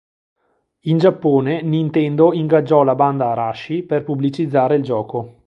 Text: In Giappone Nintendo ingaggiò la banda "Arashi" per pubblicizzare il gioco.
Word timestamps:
In 0.85 0.97
Giappone 0.97 1.61
Nintendo 1.61 2.33
ingaggiò 2.33 2.81
la 2.81 2.95
banda 2.95 3.27
"Arashi" 3.29 3.83
per 3.83 4.03
pubblicizzare 4.03 4.75
il 4.77 4.81
gioco. 4.81 5.37